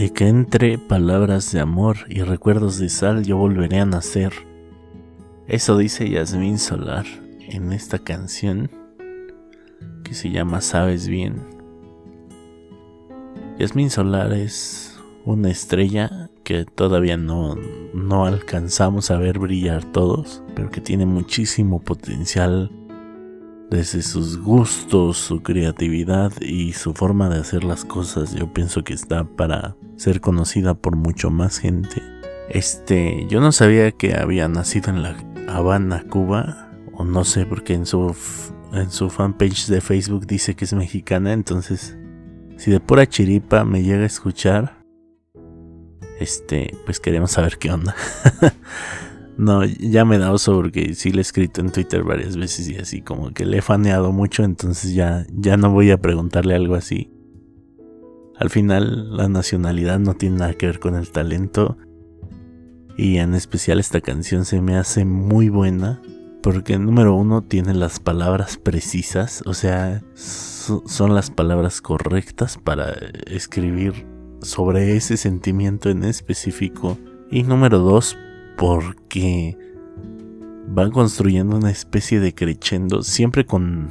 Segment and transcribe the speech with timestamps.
[0.00, 4.32] y que entre palabras de amor y recuerdos de sal yo volveré a nacer.
[5.48, 7.04] Eso dice Yasmín Solar
[7.40, 8.70] en esta canción
[10.04, 11.42] que se llama Sabes bien.
[13.58, 17.56] Yasmín Solar es una estrella que todavía no,
[17.92, 22.70] no alcanzamos a ver brillar todos, pero que tiene muchísimo potencial
[23.68, 28.94] desde sus gustos, su creatividad y su forma de hacer las cosas, yo pienso que
[28.94, 32.02] está para ser conocida por mucho más gente.
[32.48, 35.16] Este, yo no sabía que había nacido en la
[35.48, 38.16] Habana, Cuba, o no sé, porque en su
[38.72, 41.96] en su fanpage de Facebook dice que es mexicana, entonces
[42.56, 44.78] si de pura chiripa me llega a escuchar,
[46.20, 47.94] este, pues queremos saber qué onda.
[49.38, 52.74] No, ya me da oso porque sí le he escrito en Twitter varias veces y
[52.74, 56.74] así como que le he faneado mucho, entonces ya, ya no voy a preguntarle algo
[56.74, 57.08] así.
[58.38, 61.76] Al final la nacionalidad no tiene nada que ver con el talento
[62.96, 66.00] y en especial esta canción se me hace muy buena
[66.42, 72.92] porque número uno tiene las palabras precisas, o sea, son las palabras correctas para
[73.26, 74.06] escribir
[74.40, 76.98] sobre ese sentimiento en específico.
[77.30, 78.16] Y número dos,
[78.56, 79.56] porque
[80.68, 83.88] van construyendo una especie de crescendo, siempre con,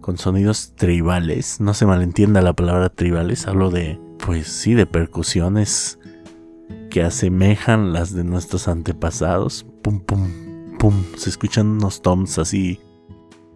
[0.00, 1.60] con sonidos tribales.
[1.60, 5.98] No se malentienda la palabra tribales, hablo de, pues sí, de percusiones
[6.90, 9.66] que asemejan las de nuestros antepasados.
[9.82, 10.30] Pum, pum,
[10.78, 10.94] pum.
[11.16, 12.80] Se escuchan unos toms así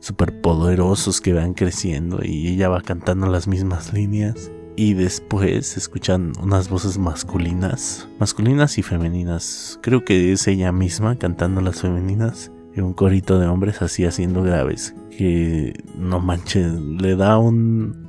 [0.01, 5.79] súper poderosos que van creciendo y ella va cantando las mismas líneas y después se
[5.79, 9.79] escuchan unas voces masculinas, masculinas y femeninas.
[9.83, 14.43] Creo que es ella misma cantando las femeninas y un corito de hombres así haciendo
[14.43, 18.03] graves que no manches, le da un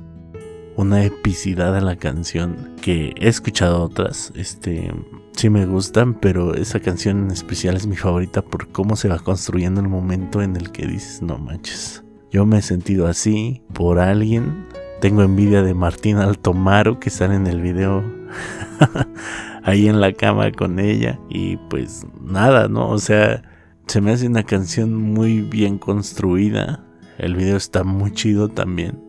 [0.76, 4.92] una epicidad a la canción que he escuchado otras, este
[5.32, 9.18] sí me gustan, pero esa canción en especial es mi favorita por cómo se va
[9.18, 12.02] construyendo el momento en el que dices, no manches.
[12.32, 14.66] Yo me he sentido así por alguien
[15.04, 18.02] tengo envidia de Martín Altomaro que sale en el video
[19.62, 21.20] ahí en la cama con ella.
[21.28, 22.88] Y pues nada, ¿no?
[22.88, 23.42] O sea,
[23.86, 26.84] se me hace una canción muy bien construida.
[27.18, 29.02] El video está muy chido también.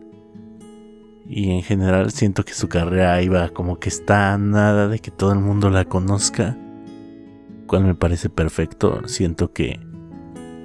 [1.28, 5.32] Y en general siento que su carrera iba como que está nada de que todo
[5.32, 6.56] el mundo la conozca.
[7.66, 9.08] Cual me parece perfecto.
[9.08, 9.80] Siento que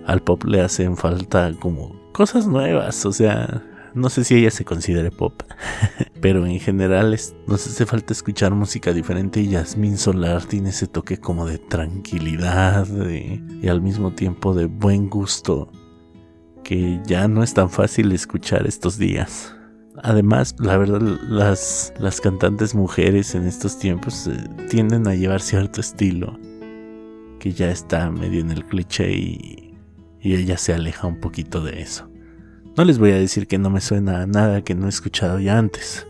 [0.05, 3.05] al pop le hacen falta como cosas nuevas.
[3.05, 3.63] O sea,
[3.93, 5.43] no sé si ella se considere pop,
[6.21, 11.17] pero en general nos hace falta escuchar música diferente y Yasmín Solar tiene ese toque
[11.17, 15.71] como de tranquilidad y al mismo tiempo de buen gusto
[16.63, 19.55] que ya no es tan fácil escuchar estos días.
[20.03, 24.37] Además, la verdad, las, las cantantes mujeres en estos tiempos eh,
[24.69, 26.39] tienden a llevar cierto estilo
[27.39, 29.75] que ya está medio en el cliché y
[30.21, 32.10] ella se aleja un poquito de eso.
[32.77, 35.39] No les voy a decir que no me suena a nada que no he escuchado
[35.39, 36.07] ya antes,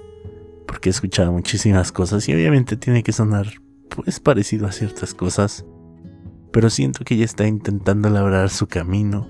[0.67, 3.47] porque he escuchado muchísimas cosas y obviamente tiene que sonar
[3.89, 5.65] pues parecido a ciertas cosas,
[6.51, 9.27] pero siento que ella está intentando labrar su camino.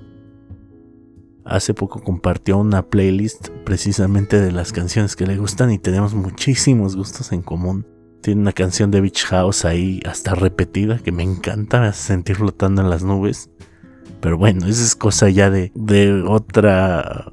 [1.45, 6.97] Hace poco compartió una playlist precisamente de las canciones que le gustan y tenemos muchísimos
[6.97, 7.87] gustos en común.
[8.21, 12.35] Tiene una canción de Beach House ahí hasta repetida que me encanta, me hace sentir
[12.35, 13.49] flotando en las nubes.
[14.21, 17.31] Pero bueno, esa es cosa ya de, de otra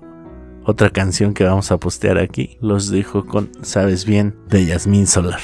[0.69, 2.59] otra canción que vamos a postear aquí.
[2.60, 5.41] Los dejo con Sabes bien de Yasmín Solar.